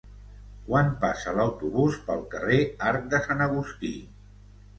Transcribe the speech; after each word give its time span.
Quan 0.69 0.87
passa 1.03 1.33
l'autobús 1.39 1.99
pel 2.07 2.23
carrer 2.33 2.59
Arc 2.93 3.07
de 3.13 3.21
Sant 3.29 3.45
Agustí? 3.49 3.95